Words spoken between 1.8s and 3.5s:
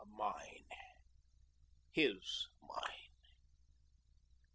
his mine.